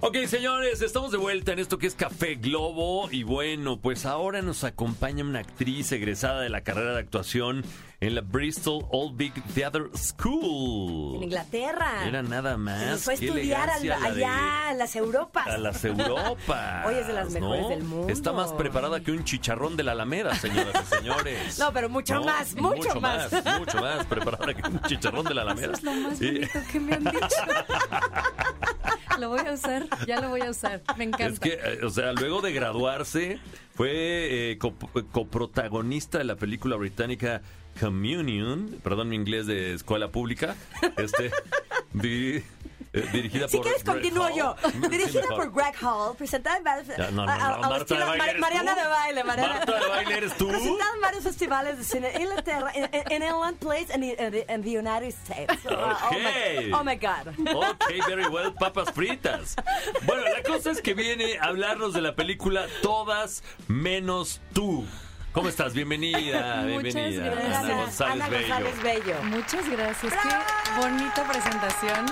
[0.00, 3.08] Ok, señores, estamos de vuelta en esto que es Café Globo.
[3.10, 7.64] Y bueno, pues ahora nos acompaña una actriz egresada de la carrera de actuación
[7.98, 11.16] en la Bristol Old Big Theatre School.
[11.16, 12.06] En Inglaterra.
[12.06, 13.00] Era nada más.
[13.00, 15.46] Se fue a estudiar al- elegancia la de- allá a las Europas.
[15.46, 16.86] A las Europas.
[16.86, 18.12] Hoy es de las mejores del mundo.
[18.12, 21.58] Está más preparada que un chicharrón de la Alameda, señoras y señores.
[21.66, 23.32] No, pero mucho más, mucho más.
[23.58, 25.72] Mucho más preparada que un chicharrón de la Alameda.
[25.72, 27.18] Eso es lo más Y- bonito que me han dicho.
[29.18, 30.82] Lo voy a usar, ya lo voy a usar.
[30.96, 31.26] Me encanta.
[31.26, 33.38] Es que, eh, o sea, luego de graduarse,
[33.74, 34.74] fue eh, co-
[35.12, 37.42] coprotagonista de la película británica
[37.80, 40.56] Communion, perdón mi inglés de escuela pública,
[40.96, 41.30] este,
[42.96, 43.64] eh, dirigida Si por.
[43.66, 44.34] quieres, Greg continúo Hall.
[44.34, 44.56] yo.
[44.88, 46.88] Dirigida por Greg Hall, presentada en varios...
[46.98, 48.80] No, no, a- a- no, a Marta estilo de baile Mar- Mariana tú.
[48.80, 49.54] de baile, Mariana.
[49.54, 50.48] Marta de baile eres tú.
[50.48, 54.78] Presentada en varios festivales de cine en Inglaterra, en, en, en England Place, en, the
[54.78, 55.58] United States.
[55.70, 57.28] Oh, oh my, oh my God.
[57.54, 59.54] Ok, very well, papas fritas.
[60.04, 64.86] Bueno, la cosa es que viene a hablarnos de la película Todas menos tú.
[65.36, 65.74] ¿Cómo estás?
[65.74, 67.24] Bienvenida, Muchas bienvenida.
[67.26, 67.56] gracias.
[67.60, 68.54] Ana González Ana Bello.
[68.54, 69.22] González Bello.
[69.24, 70.12] Muchas gracias.
[70.14, 72.06] Qué bonita presentación.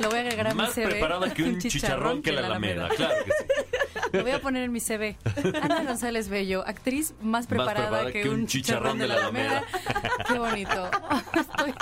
[0.00, 0.86] Lo voy a agregar a mi Más CV.
[0.88, 3.66] preparada que un chicharrón que la Alameda, claro que sí.
[4.14, 5.18] Lo voy a poner en mi CV.
[5.60, 9.62] Ana González Bello, actriz más preparada, preparada que, un chicharrón de la Alameda.
[10.26, 10.90] Qué bonito.
[11.34, 11.74] Estoy...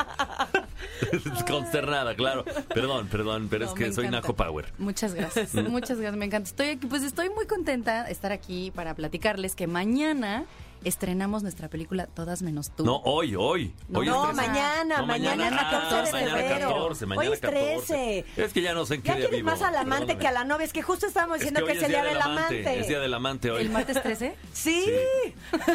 [1.47, 2.45] Consternada, claro.
[2.75, 4.09] Perdón, perdón, pero No, es que soy.
[4.09, 4.73] Naco Power.
[4.79, 6.49] Muchas gracias, muchas gracias, me encanta.
[6.49, 10.45] Estoy aquí, pues estoy muy contenta de estar aquí para platicarles que mañana
[10.85, 12.85] estrenamos nuestra película Todas menos tú.
[12.85, 13.73] No, hoy, hoy.
[13.89, 16.69] No, hoy No, mañana, No, mañana, mañana, 14 de mañana febrero.
[16.69, 18.25] 14, mañana Hoy es 14.
[18.35, 18.43] 13.
[18.45, 19.47] Es que ya no sé en qué Ya día vivo.
[19.51, 20.19] más al amante perdóname.
[20.21, 20.65] que a la novia.
[20.65, 22.81] Es que justo estábamos Es diciendo que que, hoy es el día del amante.
[22.81, 23.63] Es día del amante hoy.
[23.63, 24.35] ¿El martes 13?
[24.53, 24.85] Sí.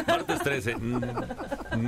[0.06, 0.76] Martes 13.
[0.76, 1.00] Mm,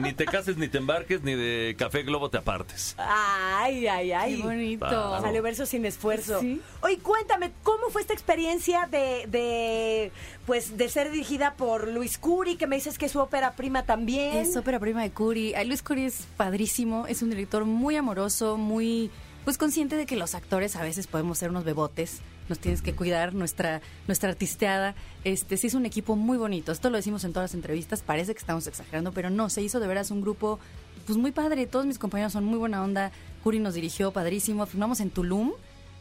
[0.02, 2.94] Ni te cases, ni te embarques, ni de Café Globo te apartes.
[2.98, 4.36] Ay, ay, ay.
[4.36, 5.20] Qué bonito.
[5.20, 6.40] Salió verso sin esfuerzo.
[6.40, 6.60] Sí.
[6.80, 10.12] Oye, cuéntame, ¿cómo fue esta experiencia de, de,
[10.46, 13.84] pues, de ser dirigida por Luis Curi, que me dices que es su ópera prima
[13.84, 14.36] también?
[14.36, 15.54] Es ópera prima de Curi.
[15.64, 19.10] Luis Curi es padrísimo, es un director muy amoroso, muy
[19.44, 22.94] pues consciente de que los actores a veces podemos ser unos bebotes, nos tienes que
[22.94, 24.96] cuidar nuestra nuestra artisteada.
[25.22, 26.72] Este sí es un equipo muy bonito.
[26.72, 29.78] Esto lo decimos en todas las entrevistas, parece que estamos exagerando, pero no, se hizo
[29.78, 30.58] de veras un grupo
[31.06, 31.66] pues muy padre.
[31.66, 33.12] Todos mis compañeros son muy buena onda.
[33.44, 34.66] Curi nos dirigió padrísimo.
[34.66, 35.52] Filmamos en Tulum.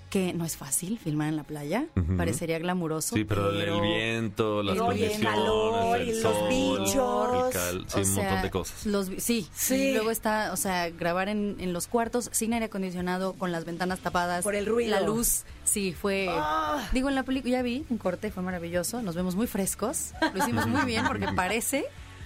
[0.09, 3.15] Que no es fácil filmar en la playa, parecería glamuroso.
[3.15, 5.84] Sí, pero el viento, las el condiciones, calor
[6.29, 7.45] los sol, bichos.
[7.47, 8.85] el cal- sí, O un sea, montón de cosas.
[8.85, 9.75] Los, sí, Sí.
[9.75, 13.65] Y luego está, o sea, grabar en, en los cuartos sin aire acondicionado, con las
[13.65, 14.43] ventanas tapadas.
[14.43, 14.91] Por el ruido.
[14.91, 16.27] La luz, sí, fue...
[16.29, 16.87] Ah.
[16.91, 19.01] Digo, en la película ya vi un corte, fue maravilloso.
[19.01, 20.11] Nos vemos muy frescos.
[20.33, 21.85] Lo hicimos muy bien porque parece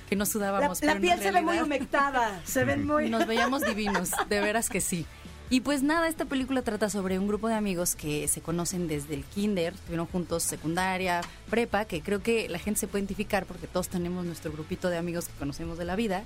[0.09, 0.81] que no La, sudábamos.
[0.81, 2.41] la en piel se ve muy humectada.
[2.43, 3.09] Se ven muy...
[3.11, 5.05] Nos veíamos divinos, de veras que sí.
[5.51, 9.15] Y pues nada, esta película trata sobre un grupo de amigos que se conocen desde
[9.15, 13.65] el kinder, estuvieron juntos secundaria, prepa, que creo que la gente se puede identificar porque
[13.65, 16.23] todos tenemos nuestro grupito de amigos que conocemos de la vida.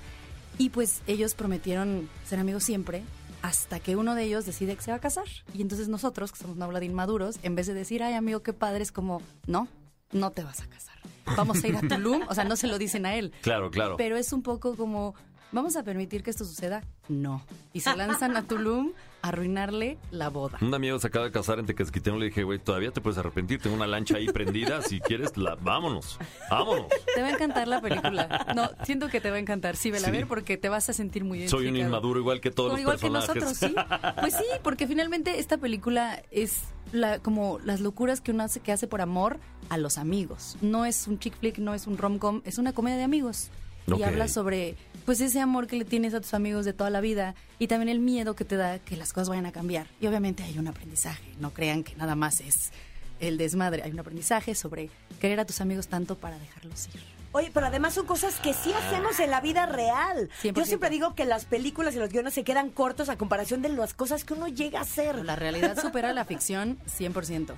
[0.58, 3.02] Y pues ellos prometieron ser amigos siempre
[3.40, 5.26] hasta que uno de ellos decide que se va a casar.
[5.54, 8.42] Y entonces nosotros, que somos una bola de inmaduros, en vez de decir, ay amigo,
[8.42, 9.68] qué padre, es como, no,
[10.12, 10.94] no te vas a casar.
[11.36, 12.22] Vamos a ir a Tulum.
[12.28, 13.32] O sea, no se lo dicen a él.
[13.40, 13.96] Claro, claro.
[13.96, 15.14] Pero es un poco como,
[15.54, 16.82] ¿vamos a permitir que esto suceda?
[17.08, 17.42] No.
[17.72, 18.92] Y se lanzan a Tulum
[19.22, 20.58] a arruinarle la boda.
[20.60, 22.18] Un amigo se acaba de casar en Tequesquiteno.
[22.18, 23.60] Le dije, güey, todavía te puedes arrepentir.
[23.62, 24.82] Tengo una lancha ahí prendida.
[24.82, 26.18] Si quieres, la, vámonos.
[26.50, 26.86] Vámonos.
[27.14, 28.46] Te va a encantar la película.
[28.54, 29.76] No, siento que te va a encantar.
[29.76, 30.16] Sí, vela a Sí.
[30.16, 32.98] ver porque te vas a sentir muy Soy un inmaduro igual que todos los igual
[32.98, 33.42] que personajes.
[33.42, 33.74] nosotros, sí.
[34.20, 36.60] Pues sí, porque finalmente esta película es
[36.92, 39.38] la, como las locuras que uno hace que hace por amor
[39.70, 40.56] a los amigos.
[40.60, 43.48] No es un chick flick, no es un rom-com, es una comedia de amigos.
[43.90, 43.98] Ok.
[43.98, 47.00] Y habla sobre pues ese amor que le tienes a tus amigos de toda la
[47.00, 49.86] vida y también el miedo que te da que las cosas vayan a cambiar.
[50.00, 52.72] Y obviamente hay un aprendizaje, no crean que nada más es
[53.20, 57.00] el desmadre, hay un aprendizaje sobre querer a tus amigos tanto para dejarlos ir.
[57.32, 60.30] Oye, pero además son cosas que sí hacemos en la vida real.
[60.40, 60.52] 100%.
[60.54, 63.70] Yo siempre digo que las películas y los guiones se quedan cortos a comparación de
[63.70, 65.24] las cosas que uno llega a hacer.
[65.24, 67.56] La realidad supera la ficción 100%.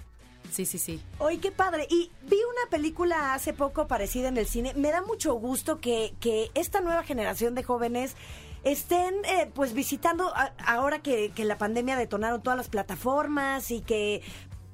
[0.50, 1.00] Sí, sí, sí.
[1.18, 1.86] Oye, qué padre.
[1.90, 4.72] Y vi una película hace poco parecida en el cine.
[4.74, 8.14] Me da mucho gusto que, que esta nueva generación de jóvenes
[8.64, 13.80] estén eh, pues visitando a- ahora que, que la pandemia detonaron todas las plataformas y
[13.80, 14.22] que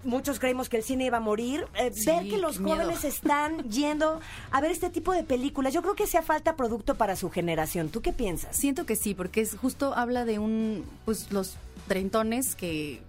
[0.05, 2.77] muchos creímos que el cine iba a morir, eh, Sí, ver que los miedo.
[2.81, 4.19] jóvenes están yendo
[4.51, 5.73] a ver este tipo de películas.
[5.75, 7.89] Yo creo que hacía falta producto para su generación.
[7.91, 8.57] ¿Tú qué piensas?
[8.57, 13.01] Siento que sí, porque es justo habla de un, pues los treintones que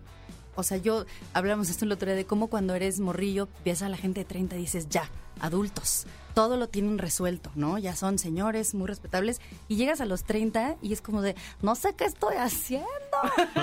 [0.55, 3.89] O sea, yo hablamos esto el otro día de cómo cuando eres morrillo, ves a
[3.89, 5.09] la gente de 30 y dices, ya,
[5.39, 7.77] adultos, todo lo tienen resuelto, ¿no?
[7.77, 11.75] Ya son señores muy respetables y llegas a los 30 y es como de, no
[11.75, 12.87] sé qué estoy haciendo,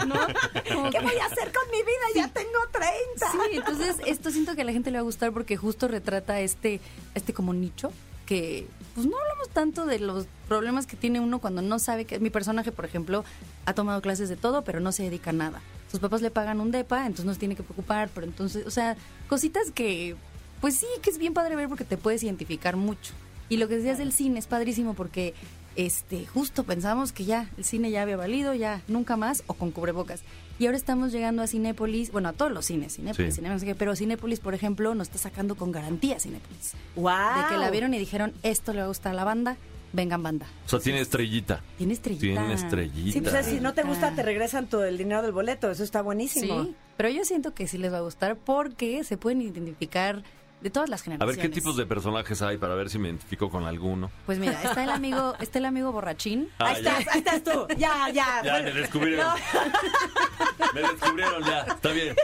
[0.06, 0.14] ¿no?
[0.90, 2.06] ¿Qué voy a hacer con mi vida?
[2.14, 3.32] Ya tengo 30.
[3.32, 6.40] Sí, entonces esto siento que a la gente le va a gustar porque justo retrata
[6.40, 6.81] este,
[7.14, 7.92] este como nicho
[8.31, 12.21] que pues no hablamos tanto de los problemas que tiene uno cuando no sabe que
[12.21, 13.25] mi personaje, por ejemplo,
[13.67, 15.61] ha tomado clases de todo, pero no se dedica a nada.
[15.91, 18.71] Sus papás le pagan un depa, entonces no se tiene que preocupar, pero entonces, o
[18.71, 18.97] sea,
[19.29, 20.15] cositas que
[20.61, 23.15] pues sí, que es bien padre ver porque te puedes identificar mucho.
[23.49, 25.35] Y lo que decías del cine es padrísimo porque
[25.76, 29.70] este justo pensamos que ya el cine ya había valido, ya nunca más o con
[29.70, 30.20] cubrebocas.
[30.58, 33.40] Y ahora estamos llegando a Cinépolis, bueno, a todos los cines, Cinépolis, Sí.
[33.40, 36.75] Cinépolis, pero Cinépolis, por ejemplo, nos está sacando con garantía Cinépolis.
[36.96, 37.06] Wow.
[37.43, 39.56] De que la vieron y dijeron, esto le va a gustar a la banda,
[39.94, 40.46] vengan banda.
[40.67, 41.62] O sea, tiene estrellita.
[41.78, 42.20] Tiene estrellita.
[42.20, 43.12] Tiene estrellita.
[43.12, 45.70] Sí, pues si no te gusta, te regresan todo el dinero del boleto.
[45.70, 46.64] Eso está buenísimo.
[46.64, 50.23] Sí, pero yo siento que sí les va a gustar porque se pueden identificar
[50.61, 51.37] de todas las A generaciones.
[51.37, 54.11] ver qué tipos de personajes hay para ver si me identifico con alguno.
[54.27, 56.49] Pues mira, está el amigo, está el amigo borrachín.
[56.59, 56.99] Ah, ahí ya.
[56.99, 57.67] estás, ahí estás tú.
[57.79, 58.43] Ya, ya.
[58.45, 59.27] Ya, Bueno, me descubrieron.
[60.75, 61.61] Me descubrieron ya.
[61.62, 62.15] Está bien.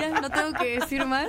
[0.00, 1.28] Ya no tengo que decir más.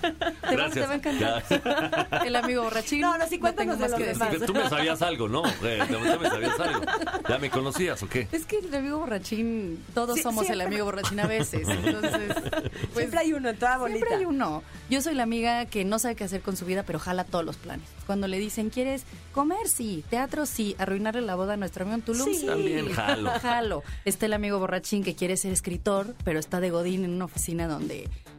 [0.00, 0.88] Te va, te Gracias.
[0.88, 1.44] va a encantar.
[1.48, 2.18] Ya.
[2.24, 3.00] El amigo borrachín.
[3.00, 4.30] No, no, sí, cuéntanos tengo de que demás.
[4.32, 4.46] decir.
[4.46, 5.42] Tú me sabías algo, ¿no?
[5.62, 6.80] Eh, Tú me sabías algo.
[7.28, 8.28] ¿Ya me conocías o qué?
[8.32, 11.66] Es que el amigo borrachín, todos Sí, somos el amos borrachín a veces.
[11.68, 12.34] Entonces,
[12.92, 13.98] pues, Siempre hay uno en toda bolita.
[13.98, 14.62] Siempre hay uno.
[14.90, 17.44] Yo soy la amiga que no sabe qué hacer con su vida, pero jala todos
[17.44, 17.86] los planes.
[18.06, 19.66] Cuando le dicen, ¿quieres comer?
[19.68, 20.04] Sí.
[20.10, 20.46] ¿Teatro?
[20.46, 20.76] Sí.
[20.78, 22.24] ¿Arruinarle la boda a nuestro amigo en Tulum?
[22.34, 22.46] Sí.
[22.46, 23.30] También jalo.
[23.40, 23.82] Jalo.
[24.04, 27.66] Está el amigo borrachín que quiere ser escritor, pero está de godín en una oficina
[27.68, 27.93] donde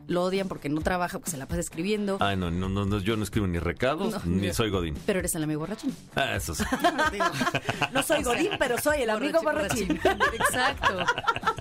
[0.07, 2.18] lo odian porque no trabaja, porque se la pasa escribiendo.
[2.19, 4.96] Ay, no, no, no, no, yo no escribo ni recados, No, ni yo- soy Godín.
[5.06, 5.96] Pero eres el amigo borrachín.
[6.16, 6.63] Ah, eso sí.
[7.94, 9.92] No soy Godín, pero soy el amigo borrachín.
[10.34, 11.06] Exacto.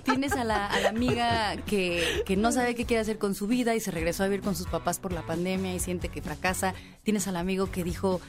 [0.03, 3.47] Tienes a la, a la amiga que, que no sabe qué quiere hacer con su
[3.47, 6.21] vida y se regresó a vivir con sus papás por la pandemia y siente que
[6.21, 6.73] fracasa.
[7.03, 8.21] Tienes al amigo que dijo,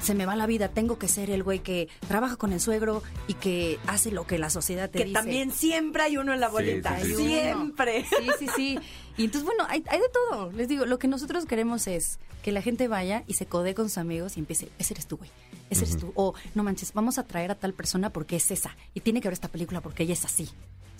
[0.00, 3.02] se me va la vida, tengo que ser el güey que trabaja con el suegro
[3.26, 5.14] y que hace lo que la sociedad te Que dice.
[5.14, 6.98] también siempre hay uno en la bolita.
[7.00, 7.34] sí, sí.
[7.34, 7.58] Hay uno.
[7.64, 8.04] Siempre.
[8.04, 8.78] Sí, sí, sí.
[9.16, 10.52] Y entonces, bueno, hay, hay de todo.
[10.52, 13.88] Les digo, lo que nosotros queremos es que la gente vaya y se codee con
[13.88, 15.30] sus amigos y empiece, ese eres tú, güey.
[15.70, 16.12] Ese eres tú.
[16.14, 18.76] O, no manches, vamos a traer a tal persona porque es esa.
[18.94, 20.48] Y tiene que ver esta película porque ella es así.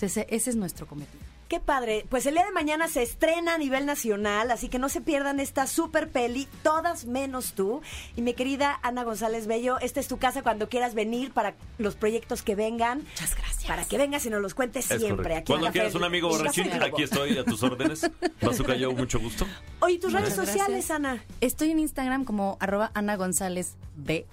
[0.01, 1.25] Ese, ese es nuestro cometido.
[1.49, 2.05] Qué padre.
[2.11, 5.41] Pues el día de mañana se estrena a nivel nacional, así que no se pierdan
[5.41, 7.81] esta super peli, todas menos tú.
[8.17, 11.95] Y mi querida Ana González Bello, esta es tu casa cuando quieras venir para los
[11.95, 12.99] proyectos que vengan.
[12.99, 13.65] Muchas gracias.
[13.65, 15.37] Para que vengas y nos los cuentes Es siempre.
[15.37, 18.11] Aquí en Cuando quieras un amigo borrachín, aquí estoy a tus órdenes.
[18.43, 19.47] Bazooka Joe, mucho gusto.
[19.81, 20.91] Oye, tus redes sociales, gracias.
[20.91, 21.25] Ana.
[21.41, 24.27] Estoy en Instagram como arroba Ana González B,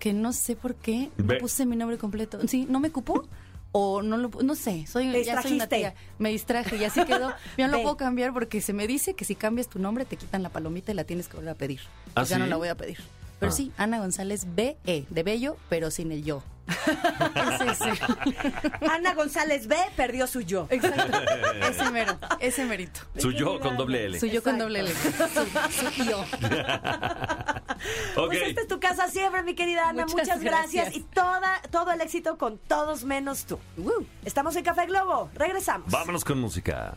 [0.00, 1.34] que no sé por qué B.
[1.34, 2.40] no puse mi nombre completo.
[2.48, 3.28] Sí, no me cupo
[3.72, 5.94] o no lo no sé, soy Te ya soy una tía.
[6.18, 7.32] Me distraje y así quedó.
[7.58, 10.16] Ya no lo puedo cambiar porque se me dice que si cambias tu nombre te
[10.16, 11.80] quitan la palomita y la tienes que volver a pedir.
[12.08, 12.40] ¿Ah, Pues ya sí?
[12.42, 12.98] no la voy a pedir.
[13.38, 13.54] Pero Ah.
[13.54, 16.42] sí, Ana González B E de bello, pero sin el yo.
[18.90, 20.66] Ana González B perdió su yo.
[20.70, 21.18] Exacto.
[21.68, 23.00] Ese mero, ese merito.
[23.16, 24.18] Su yo con doble L.
[24.20, 24.90] Soy yo con doble L.
[24.92, 26.20] Su, su yo.
[28.16, 28.26] Ok.
[28.26, 30.04] Pues esta es tu casa siempre, mi querida Ana.
[30.06, 30.84] Muchas, Muchas gracias.
[30.86, 30.96] gracias.
[30.96, 33.58] y toda, todo el éxito con todos menos tú.
[34.24, 35.30] Estamos en Café Globo.
[35.34, 35.90] Regresamos.
[35.90, 36.96] Vámonos con música.